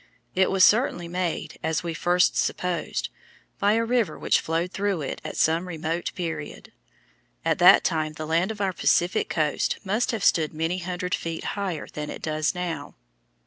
It 0.33 0.49
was 0.49 0.63
certainly 0.63 1.07
made, 1.07 1.59
as 1.61 1.83
we 1.83 1.91
at 1.91 1.97
first 1.97 2.35
supposed, 2.35 3.09
by 3.59 3.73
a 3.73 3.85
river 3.85 4.17
which 4.17 4.39
flowed 4.39 4.71
through 4.71 5.03
it 5.03 5.21
at 5.23 5.37
some 5.37 5.67
remote 5.67 6.11
period. 6.15 6.71
At 7.45 7.59
that 7.59 7.83
time 7.83 8.13
the 8.13 8.25
land 8.25 8.49
of 8.49 8.61
our 8.61 8.73
Pacific 8.73 9.29
coast 9.29 9.77
must 9.83 10.09
have 10.09 10.23
stood 10.23 10.55
many 10.55 10.79
hundred 10.79 11.13
feet 11.13 11.43
higher 11.53 11.85
than 11.85 12.09
it 12.09 12.23
does 12.23 12.55
now. 12.55 12.95